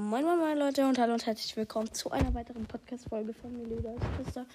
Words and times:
Moin, 0.00 0.24
moin, 0.24 0.38
moin, 0.38 0.56
Leute 0.56 0.86
und 0.86 0.96
hallo 0.96 1.14
und 1.14 1.26
herzlich 1.26 1.56
willkommen 1.56 1.92
zu 1.92 2.12
einer 2.12 2.32
weiteren 2.32 2.66
Podcast-Folge 2.66 3.34
von 3.34 3.52
Melida 3.52 3.90
als 3.90 4.04
Twister. 4.16 4.46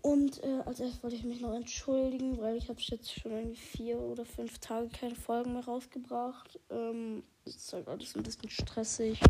Und 0.00 0.42
äh, 0.42 0.62
als 0.64 0.80
erstes 0.80 1.02
wollte 1.02 1.16
ich 1.16 1.24
mich 1.24 1.42
noch 1.42 1.52
entschuldigen, 1.52 2.38
weil 2.38 2.56
ich 2.56 2.70
habe 2.70 2.80
jetzt 2.80 3.12
schon 3.12 3.32
irgendwie 3.32 3.60
vier 3.60 3.98
oder 3.98 4.24
fünf 4.24 4.58
Tage 4.60 4.88
keine 4.88 5.14
Folgen 5.14 5.52
mehr 5.52 5.66
rausgebracht. 5.66 6.58
Ähm, 6.70 7.22
es 7.44 7.56
ist 7.56 7.72
halt 7.74 7.86
alles 7.86 8.16
ein 8.16 8.22
bisschen 8.22 8.48
stressig. 8.48 9.20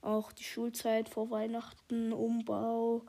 Auch 0.00 0.30
die 0.30 0.44
Schulzeit 0.44 1.08
vor 1.08 1.28
Weihnachten, 1.28 2.12
Umbau. 2.12 3.02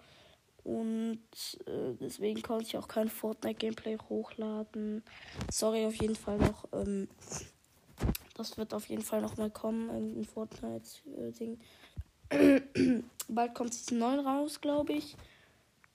Und 0.63 1.21
äh, 1.67 1.93
deswegen 2.01 2.41
konnte 2.41 2.65
ich 2.65 2.77
auch 2.77 2.88
kein 2.88 3.09
Fortnite-Gameplay 3.09 3.99
hochladen. 4.09 5.04
Sorry 5.51 5.85
auf 5.85 5.93
jeden 6.01 6.15
Fall 6.15 6.39
noch. 6.39 6.67
Ähm, 6.73 7.07
das 8.38 8.57
wird 8.57 8.73
auf 8.73 8.88
jeden 8.88 9.01
Fall 9.01 9.21
noch 9.21 9.38
mal 9.38 9.49
kommen, 9.49 9.89
irgendein 9.89 10.25
Fortnite-Ding. 10.25 11.59
Bald 13.29 13.55
kommt 13.55 13.73
Season 13.73 13.99
9 13.99 14.20
raus, 14.20 14.62
glaube 14.62 14.93
ich. 14.93 15.16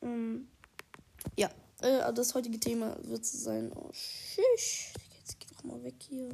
Ähm, 0.02 0.48
ja, 1.36 1.50
äh, 1.80 2.12
das 2.12 2.34
heutige 2.34 2.58
Thema 2.58 2.96
wird 3.02 3.24
sein. 3.24 3.72
Oh, 3.74 3.90
shish. 3.92 4.92
Jetzt 5.18 5.38
geh 5.38 5.46
doch 5.54 5.64
mal 5.64 5.82
weg 5.82 5.94
hier. 6.08 6.30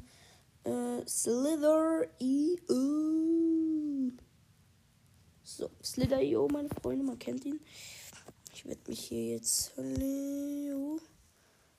Äh, 0.64 1.06
Slither 1.06 2.06
EO. 2.20 3.19
So, 5.42 5.70
Slither 5.83 6.20
EO, 6.20 6.48
meine 6.48 6.69
Freunde, 6.69 7.05
man 7.05 7.19
kennt 7.19 7.45
ihn. 7.45 7.61
Ich 8.55 8.66
werde 8.66 8.80
mich 8.88 9.00
hier 9.00 9.34
jetzt. 9.34 9.72
Leo. 9.77 11.00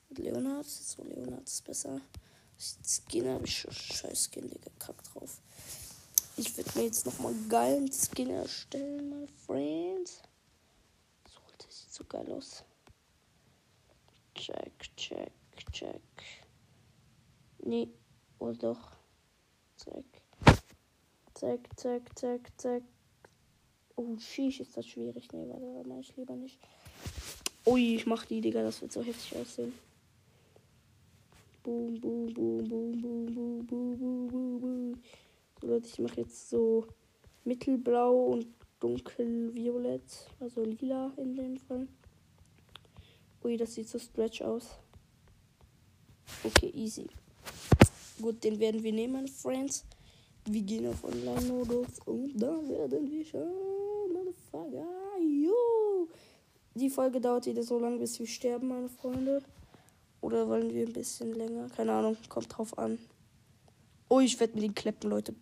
Leonard. 0.10 0.66
So, 0.66 1.04
Leonard 1.04 1.48
ist 1.48 1.64
besser. 1.64 2.02
Skin 2.60 3.30
habe 3.30 3.46
ich 3.46 3.60
schon 3.60 3.72
scheiß 3.72 4.30
Skin, 4.30 4.50
Digga, 4.50 4.70
kack 4.80 5.02
drauf. 5.04 5.40
Ich 6.36 6.58
werde 6.58 6.78
mir 6.78 6.86
jetzt 6.86 7.06
nochmal 7.06 7.34
geilen 7.48 7.90
Skin 7.92 8.30
erstellen, 8.30 9.10
meine 9.10 9.28
Friends. 9.28 10.22
So, 11.34 11.40
das 11.58 11.80
sieht 11.80 11.94
so 11.94 12.04
geil 12.04 12.30
aus. 12.32 12.64
Check, 14.36 14.96
check, 14.98 15.32
check. 15.72 16.02
Nee, 17.64 17.90
oder 18.40 18.54
doch. 18.54 18.92
Zack. 19.78 20.06
Zack, 21.34 21.70
zack, 21.78 22.20
zack, 22.20 22.52
zack. 22.58 22.84
Oh, 23.96 24.18
sheesh, 24.18 24.60
ist 24.60 24.76
das 24.76 24.86
schwierig. 24.86 25.32
Nee, 25.32 25.48
warte, 25.48 25.88
mach 25.88 26.00
ich 26.00 26.16
lieber 26.18 26.36
nicht. 26.36 26.60
Ui, 27.66 27.96
ich 27.96 28.06
mach 28.06 28.26
die, 28.26 28.42
Digga, 28.42 28.64
das 28.64 28.82
wird 28.82 28.92
so 28.92 29.02
heftig 29.02 29.38
aussehen. 29.38 29.74
Boom, 31.70 32.00
boom, 32.00 32.26
boom, 32.34 32.68
boom, 32.68 32.92
boom, 33.00 33.26
boom, 33.28 33.66
boom, 33.68 33.96
boom, 33.96 34.28
boom, 34.28 34.60
boom. 34.60 35.02
So, 35.62 35.68
Leute, 35.68 35.88
ich 35.88 36.00
mache 36.00 36.22
jetzt 36.22 36.50
so 36.50 36.88
mittelblau 37.44 38.32
und 38.32 38.48
dunkelviolett, 38.80 40.32
also 40.40 40.64
lila 40.64 41.14
in 41.18 41.36
dem 41.36 41.58
Fall. 41.58 41.88
Ui, 43.44 43.56
das 43.56 43.76
sieht 43.76 43.88
so 43.88 44.00
stretch 44.00 44.42
aus. 44.42 44.80
Okay, 46.44 46.72
easy. 46.74 47.06
Gut, 48.20 48.44
den 48.44 48.60
werden 48.60 48.82
wir 48.82 48.92
nehmen, 48.92 49.28
Friends. 49.28 49.86
Wir 50.46 50.64
gehen 50.64 50.88
auf 50.88 51.04
Online-Modus 51.04 52.00
und 52.08 52.36
dann 52.36 52.68
werden 52.68 53.12
wir 53.12 53.24
schauen, 53.24 54.12
Motherfucker. 54.12 54.88
Jo! 55.20 56.08
Die 56.74 56.90
Folge 56.90 57.22
dauert 57.22 57.46
wieder 57.46 57.62
so 57.62 57.78
lange, 57.78 58.00
bis 58.00 58.18
wir 58.18 58.26
sterben, 58.26 58.70
meine 58.70 58.90
Freunde. 58.90 59.44
Oder 60.22 60.48
wollen 60.48 60.74
wir 60.74 60.86
ein 60.86 60.94
bisschen 60.94 61.34
länger? 61.34 61.70
Keine 61.70 61.94
Ahnung, 61.94 62.18
kommt 62.28 62.58
drauf 62.58 62.78
an. 62.78 63.00
Oh, 64.10 64.20
ich 64.20 64.40
werde 64.40 64.56
mir 64.56 64.62
den 64.62 64.76
kleppen, 64.76 65.10
Leute. 65.10 65.36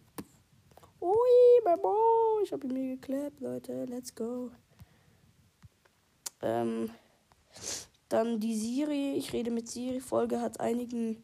Ui, 1.01 1.63
Babo, 1.63 1.95
ich 2.43 2.51
habe 2.51 2.67
ihn 2.67 2.73
mir 2.73 2.95
gekleppt, 2.95 3.39
Leute. 3.39 3.85
Let's 3.85 4.13
go. 4.13 4.51
Ähm, 6.41 6.89
dann 8.09 8.39
die 8.39 8.55
Siri. 8.55 9.13
Ich 9.13 9.33
rede 9.33 9.51
mit 9.51 9.67
Siri. 9.67 9.99
Folge 9.99 10.41
hat 10.41 10.59
einigen, 10.59 11.23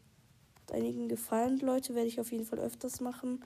hat 0.61 0.73
einigen 0.73 1.07
gefallen, 1.07 1.59
Leute. 1.59 1.95
Werde 1.95 2.07
ich 2.07 2.19
auf 2.19 2.31
jeden 2.31 2.45
Fall 2.45 2.59
öfters 2.59 3.01
machen. 3.01 3.43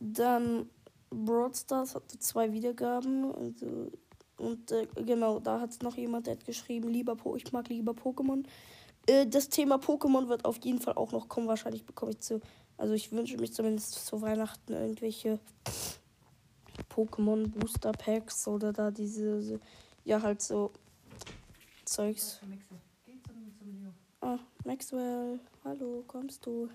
Dann 0.00 0.70
Broadstars 1.10 1.94
hatte 1.94 2.18
zwei 2.18 2.52
Wiedergaben. 2.52 3.34
Also 3.34 3.92
und 4.38 4.70
äh, 4.72 4.86
genau, 4.96 5.40
da 5.40 5.60
hat 5.60 5.82
noch 5.82 5.96
jemand 5.96 6.26
der 6.26 6.36
hat 6.36 6.44
geschrieben, 6.44 6.88
lieber 6.88 7.16
po 7.16 7.36
ich 7.36 7.52
mag 7.52 7.68
lieber 7.68 7.92
Pokémon. 7.92 8.44
Äh, 9.06 9.26
das 9.26 9.48
Thema 9.48 9.76
Pokémon 9.76 10.28
wird 10.28 10.44
auf 10.44 10.58
jeden 10.64 10.80
Fall 10.80 10.94
auch 10.94 11.12
noch 11.12 11.28
kommen. 11.28 11.48
Wahrscheinlich 11.48 11.84
bekomme 11.84 12.12
ich 12.12 12.20
zu. 12.20 12.40
Also 12.76 12.94
ich 12.94 13.10
wünsche 13.10 13.38
mich 13.38 13.52
zumindest 13.52 14.06
zu 14.06 14.22
Weihnachten 14.22 14.72
irgendwelche 14.72 15.40
Pokémon 16.94 17.48
Booster 17.48 17.92
Packs 17.92 18.46
oder 18.46 18.72
da 18.72 18.90
diese, 18.90 19.60
ja 20.04 20.22
halt 20.22 20.40
so 20.42 20.70
Zeugs. 21.84 22.40
Ah, 24.20 24.38
Maxwell, 24.64 25.40
hallo, 25.64 26.04
kommst 26.06 26.44
du? 26.44 26.68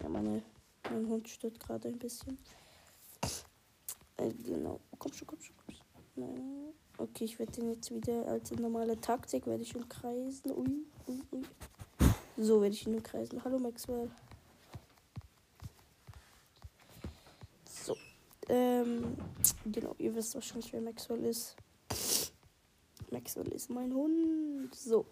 Ja, 0.00 0.08
meine, 0.08 0.42
mein 0.90 1.06
Hund 1.08 1.28
stört 1.28 1.58
gerade 1.58 1.88
ein 1.88 1.98
bisschen. 1.98 2.38
Äh, 4.22 4.32
genau. 4.34 4.80
Komm 4.98 5.12
schon, 5.12 5.26
komm 5.26 5.40
schon, 5.40 5.56
komm 5.56 5.74
schon. 5.74 5.86
Nein. 6.14 6.74
Okay, 6.98 7.24
ich 7.24 7.38
werde 7.38 7.52
den 7.52 7.72
jetzt 7.72 7.92
wieder 7.92 8.26
als 8.28 8.50
normale 8.52 9.00
Taktik, 9.00 9.46
werde 9.46 9.62
ich 9.62 9.74
ihn 9.74 9.88
kreisen. 9.88 10.52
Ui, 10.52 10.86
ui, 11.08 11.22
ui. 11.32 11.42
So 12.36 12.60
werde 12.60 12.74
ich 12.74 12.86
ihn 12.86 13.02
kreisen. 13.02 13.42
Hallo 13.44 13.58
Maxwell. 13.58 14.10
So. 17.64 17.96
Ähm, 18.48 19.16
genau, 19.66 19.94
ihr 19.98 20.14
wisst 20.14 20.34
wahrscheinlich, 20.34 20.72
wer 20.72 20.80
Maxwell 20.80 21.24
ist. 21.24 21.56
Maxwell 23.10 23.48
ist 23.48 23.70
mein 23.70 23.92
Hund. 23.92 24.74
So. 24.74 25.06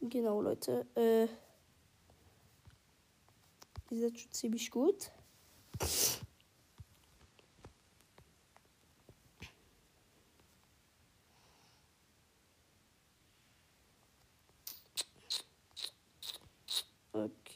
Genau, 0.00 0.42
Leute. 0.42 0.86
Äh, 0.94 1.24
ihr 3.90 4.00
seid 4.00 4.18
schon 4.18 4.32
ziemlich 4.32 4.70
gut. 4.70 5.10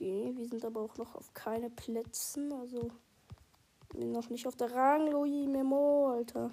Okay, 0.03 0.33
wir 0.35 0.49
sind 0.49 0.65
aber 0.65 0.81
auch 0.81 0.97
noch 0.97 1.15
auf 1.15 1.33
keine 1.33 1.71
Plätzen, 1.71 2.53
also 2.55 2.91
noch 3.95 4.29
nicht 4.31 4.49
auf 4.49 4.57
der 4.57 4.73
Rang, 4.73 5.07
Louis 5.07 5.47
Memo, 5.47 6.11
Alter. 6.11 6.51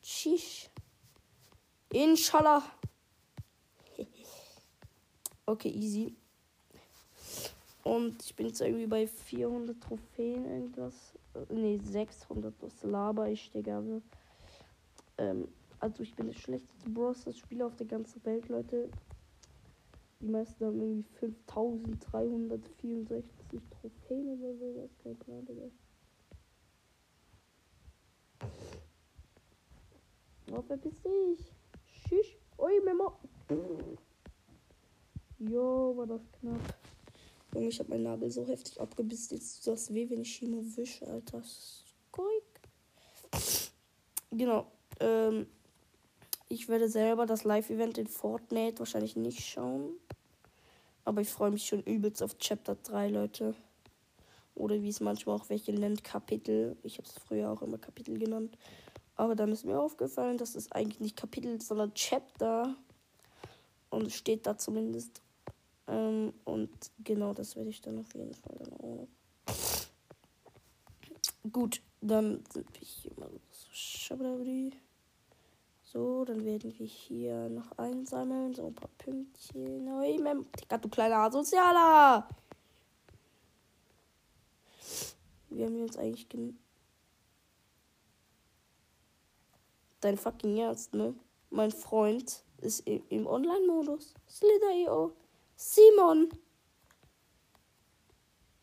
Tschisch. 0.00 0.70
Inshallah. 1.92 2.62
okay, 5.46 5.70
easy. 5.70 6.14
Und 7.82 8.22
ich 8.22 8.36
bin 8.36 8.46
jetzt 8.46 8.60
irgendwie 8.60 8.86
bei 8.86 9.08
400 9.08 9.80
Trophäen 9.80 10.44
irgendwas. 10.44 11.14
Ne, 11.48 11.80
600. 11.82 12.54
Was 12.60 12.80
laber 12.84 13.28
ich, 13.28 13.50
Digga. 13.50 13.82
Ähm, 15.18 15.48
also 15.80 16.04
ich 16.04 16.14
bin 16.14 16.28
der 16.28 16.34
schlechteste 16.34 16.90
Bros. 16.90 17.24
Spieler 17.36 17.66
auf 17.66 17.74
der 17.74 17.88
ganzen 17.88 18.24
Welt, 18.24 18.48
Leute. 18.48 18.88
Die 20.20 20.28
meisten 20.28 20.64
haben 20.64 20.80
irgendwie 20.80 21.08
5364 21.20 23.60
Trophäen 23.70 24.38
oder 24.38 24.54
so. 24.56 24.72
Das 24.74 24.90
ist 24.90 25.02
kein 25.02 25.16
Plan, 25.16 25.44
Digga. 25.44 25.70
Oh, 30.52 30.62
verpiss 30.62 31.02
dich. 31.02 31.52
Schisch. 31.84 32.38
Ui, 32.58 32.80
Memo. 32.84 33.12
Jo, 35.38 35.94
war 35.96 36.06
das 36.06 36.22
knapp. 36.32 36.78
Junge, 37.52 37.68
ich 37.68 37.78
hab 37.78 37.88
meinen 37.88 38.04
Nagel 38.04 38.30
so 38.30 38.46
heftig 38.46 38.80
abgebissen. 38.80 39.36
Jetzt 39.36 39.64
tut 39.64 39.74
das 39.74 39.92
weh, 39.92 40.08
wenn 40.08 40.22
ich 40.22 40.42
ihn 40.42 40.52
nur 40.52 40.76
wische, 40.76 41.06
Alter. 41.06 41.42
Skoik. 41.42 42.60
Genau. 44.30 44.72
Ähm, 45.00 45.46
ich 46.48 46.68
werde 46.68 46.88
selber 46.88 47.26
das 47.26 47.44
Live-Event 47.44 47.98
in 47.98 48.06
Fortnite 48.06 48.78
wahrscheinlich 48.78 49.16
nicht 49.16 49.44
schauen. 49.44 49.90
Aber 51.04 51.20
ich 51.20 51.28
freue 51.28 51.50
mich 51.50 51.66
schon 51.66 51.82
übelst 51.82 52.22
auf 52.22 52.38
Chapter 52.38 52.76
3, 52.76 53.08
Leute. 53.08 53.54
Oder 54.54 54.80
wie 54.82 54.88
es 54.88 55.00
manchmal 55.00 55.36
auch 55.36 55.48
welche 55.48 55.72
nennt, 55.72 56.02
Kapitel. 56.04 56.76
Ich 56.82 56.98
habe 56.98 57.08
es 57.08 57.14
früher 57.14 57.50
auch 57.50 57.62
immer 57.62 57.78
Kapitel 57.78 58.18
genannt. 58.18 58.56
Aber 59.16 59.34
dann 59.34 59.52
ist 59.52 59.64
mir 59.64 59.78
aufgefallen, 59.78 60.38
dass 60.38 60.54
es 60.54 60.72
eigentlich 60.72 61.00
nicht 61.00 61.16
Kapitel, 61.16 61.60
sondern 61.60 61.94
Chapter. 61.94 62.74
Und 63.90 64.12
steht 64.12 64.46
da 64.46 64.56
zumindest. 64.56 65.22
Ähm, 65.88 66.32
und 66.44 66.70
genau 67.04 67.32
das 67.34 67.56
werde 67.56 67.70
ich 67.70 67.80
dann 67.80 67.98
auf 67.98 68.14
jeden 68.14 68.34
Fall 68.34 68.56
dann 68.58 68.72
auch. 68.80 69.08
Gut, 71.52 71.80
dann 72.00 72.42
sind 72.52 72.66
wir 72.72 72.86
hier 72.86 73.12
mal 73.16 73.30
so. 73.50 73.66
So, 75.96 76.26
dann 76.26 76.44
werden 76.44 76.78
wir 76.78 76.86
hier 76.86 77.48
noch 77.48 77.72
einsammeln. 77.78 78.54
So 78.54 78.66
ein 78.66 78.74
paar 78.74 78.90
Pünktchen. 78.98 79.88
Oh, 79.88 80.02
ich 80.02 80.20
mein, 80.20 80.44
Digga, 80.60 80.76
du 80.76 80.90
kleiner 80.90 81.20
Asozialer! 81.20 82.28
Wie 85.48 85.64
haben 85.64 85.74
wir 85.74 85.84
uns 85.84 85.96
eigentlich 85.96 86.28
gen. 86.28 86.58
Dein 90.02 90.18
fucking 90.18 90.58
Ernst, 90.58 90.92
ne? 90.92 91.14
Mein 91.48 91.70
Freund 91.70 92.44
ist 92.58 92.86
im 92.86 93.26
Online-Modus. 93.26 94.12
Slither.io. 94.28 95.12
Simon! 95.56 96.28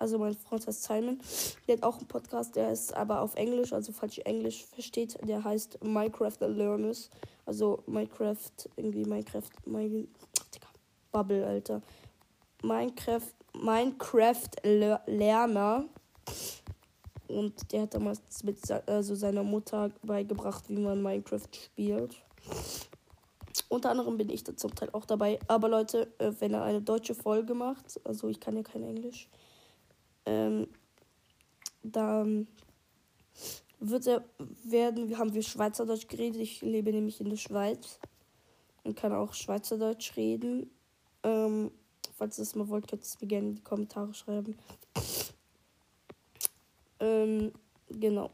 Also 0.03 0.19
mein 0.19 0.33
Freund 0.33 0.67
heißt 0.67 0.83
Simon. 0.83 1.17
Der 1.65 1.77
hat 1.77 1.83
auch 1.83 1.97
einen 1.97 2.09
Podcast, 2.09 2.57
der 2.57 2.73
ist 2.73 2.93
aber 2.93 3.21
auf 3.21 3.35
Englisch, 3.35 3.71
also 3.71 3.93
falls 3.93 4.17
ihr 4.17 4.27
Englisch 4.27 4.65
versteht, 4.65 5.17
der 5.25 5.41
heißt 5.41 5.81
Minecraft 5.81 6.35
Learners. 6.41 7.09
Also 7.45 7.81
Minecraft, 7.87 8.51
irgendwie 8.75 9.05
Minecraft, 9.05 9.49
mein, 9.65 10.09
Digga, 10.53 10.67
Bubble, 11.13 11.47
Alter. 11.47 11.81
Minecraft, 12.63 13.31
Minecraft 13.53 14.49
Lerner. 15.07 15.85
Und 17.29 17.71
der 17.71 17.83
hat 17.83 17.93
damals 17.93 18.43
mit 18.43 18.57
also 18.85 19.15
seiner 19.15 19.43
Mutter 19.43 19.89
beigebracht, 20.01 20.65
wie 20.67 20.79
man 20.79 21.01
Minecraft 21.01 21.47
spielt. 21.53 22.17
Unter 23.69 23.91
anderem 23.91 24.17
bin 24.17 24.29
ich 24.29 24.43
da 24.43 24.53
zum 24.53 24.75
Teil 24.75 24.89
auch 24.91 25.05
dabei. 25.05 25.39
Aber 25.47 25.69
Leute, 25.69 26.11
äh, 26.17 26.33
wenn 26.39 26.53
er 26.53 26.63
eine 26.63 26.81
deutsche 26.81 27.15
Folge 27.15 27.53
macht, 27.53 28.01
also 28.03 28.27
ich 28.27 28.41
kann 28.41 28.57
ja 28.57 28.63
kein 28.63 28.83
Englisch, 28.83 29.29
ähm, 30.25 30.67
dann 31.83 32.47
wird 33.79 34.07
er 34.07 34.23
werden, 34.63 35.17
haben 35.17 35.33
wir 35.33 35.43
Schweizerdeutsch 35.43 36.07
geredet. 36.07 36.41
Ich 36.41 36.61
lebe 36.61 36.91
nämlich 36.91 37.19
in 37.19 37.29
der 37.29 37.37
Schweiz 37.37 37.99
und 38.83 38.95
kann 38.95 39.13
auch 39.13 39.33
Schweizerdeutsch 39.33 40.15
reden. 40.15 40.69
Ähm, 41.23 41.71
falls 42.15 42.37
ihr 42.37 42.43
das 42.43 42.55
mal 42.55 42.67
wollt, 42.69 42.87
könnt 42.87 43.01
ihr 43.01 43.05
es 43.05 43.19
mir 43.19 43.27
gerne 43.27 43.49
in 43.49 43.55
die 43.55 43.63
Kommentare 43.63 44.13
schreiben. 44.13 44.57
Ähm, 46.99 47.51
genau. 47.89 48.31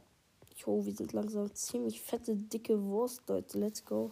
Jo, 0.57 0.85
wir 0.85 0.93
sind 0.93 1.13
langsam 1.13 1.53
ziemlich 1.55 2.01
fette, 2.01 2.35
dicke 2.35 2.83
Wurst, 2.83 3.27
Leute. 3.27 3.57
Let's 3.57 3.83
go. 3.83 4.11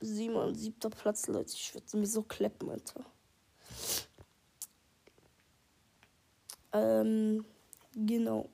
Simon, 0.00 0.54
siebter 0.54 0.90
Platz, 0.90 1.26
Leute. 1.28 1.52
Ich 1.54 1.74
würde 1.74 1.96
mir 1.96 2.06
so 2.06 2.22
kleppen, 2.22 2.70
Alter. 2.70 3.04
Ähm, 6.72 7.44
genau. 7.94 8.48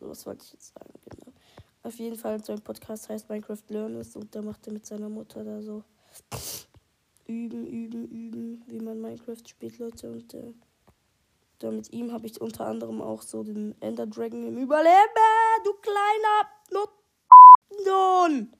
Was 0.00 0.26
wollte 0.26 0.44
ich 0.44 0.52
jetzt 0.52 0.74
sagen? 0.74 0.92
Genau. 1.08 1.32
Auf 1.84 1.98
jeden 1.98 2.16
Fall, 2.16 2.42
sein 2.44 2.60
Podcast 2.60 3.08
heißt 3.08 3.28
Minecraft 3.28 3.62
Learners 3.68 4.14
und 4.16 4.34
da 4.34 4.42
macht 4.42 4.66
er 4.66 4.72
mit 4.72 4.86
seiner 4.86 5.08
Mutter 5.08 5.42
da 5.44 5.60
so 5.62 5.82
üben, 7.26 7.66
üben, 7.66 8.08
üben, 8.08 8.64
wie 8.66 8.80
man 8.80 9.00
Minecraft 9.00 9.42
spielt, 9.46 9.78
Leute. 9.78 10.10
Und 10.10 10.34
äh, 10.34 10.52
da 11.58 11.70
mit 11.70 11.92
ihm 11.92 12.12
habe 12.12 12.26
ich 12.26 12.40
unter 12.40 12.66
anderem 12.66 13.00
auch 13.00 13.22
so 13.22 13.42
den 13.42 13.74
Ender 13.80 14.06
Dragon 14.06 14.46
im 14.46 14.58
Überleben. 14.58 14.92
Du 15.64 15.72
kleiner 15.74 16.48
Not 16.70 16.90
Sohn. 17.84 18.52